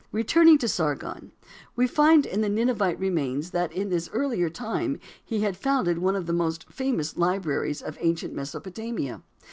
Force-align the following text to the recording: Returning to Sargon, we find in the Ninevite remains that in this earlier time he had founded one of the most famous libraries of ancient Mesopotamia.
Returning 0.11 0.57
to 0.57 0.67
Sargon, 0.67 1.31
we 1.75 1.85
find 1.85 2.25
in 2.25 2.41
the 2.41 2.49
Ninevite 2.49 2.99
remains 2.99 3.51
that 3.51 3.71
in 3.71 3.89
this 3.89 4.09
earlier 4.11 4.49
time 4.49 4.99
he 5.23 5.41
had 5.41 5.55
founded 5.55 5.99
one 5.99 6.15
of 6.15 6.25
the 6.25 6.33
most 6.33 6.67
famous 6.73 7.17
libraries 7.17 7.83
of 7.83 7.99
ancient 8.01 8.33
Mesopotamia. 8.33 9.21